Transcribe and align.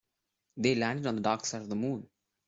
They 0.57 0.73
landed 0.73 1.05
on 1.05 1.17
the 1.17 1.21
dark 1.21 1.45
side 1.45 1.61
of 1.61 1.69
the 1.69 1.75
moon. 1.75 2.09